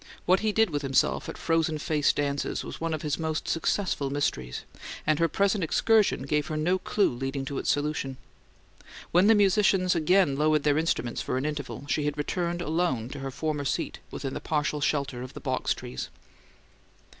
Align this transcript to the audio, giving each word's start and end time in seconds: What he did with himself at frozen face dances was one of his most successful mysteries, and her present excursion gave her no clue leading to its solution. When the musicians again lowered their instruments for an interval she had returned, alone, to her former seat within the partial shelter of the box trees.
What 0.25 0.39
he 0.39 0.51
did 0.51 0.71
with 0.71 0.81
himself 0.81 1.29
at 1.29 1.37
frozen 1.37 1.77
face 1.77 2.11
dances 2.11 2.63
was 2.63 2.81
one 2.81 2.95
of 2.95 3.03
his 3.03 3.19
most 3.19 3.47
successful 3.47 4.09
mysteries, 4.09 4.63
and 5.05 5.19
her 5.19 5.27
present 5.27 5.63
excursion 5.63 6.23
gave 6.23 6.47
her 6.47 6.57
no 6.57 6.79
clue 6.79 7.11
leading 7.11 7.45
to 7.45 7.59
its 7.59 7.69
solution. 7.69 8.17
When 9.11 9.27
the 9.27 9.35
musicians 9.35 9.93
again 9.93 10.35
lowered 10.37 10.63
their 10.63 10.79
instruments 10.79 11.21
for 11.21 11.37
an 11.37 11.45
interval 11.45 11.85
she 11.87 12.05
had 12.05 12.17
returned, 12.17 12.63
alone, 12.63 13.09
to 13.09 13.19
her 13.19 13.29
former 13.29 13.63
seat 13.63 13.99
within 14.09 14.33
the 14.33 14.39
partial 14.41 14.81
shelter 14.81 15.21
of 15.21 15.35
the 15.35 15.39
box 15.39 15.71
trees. 15.75 16.09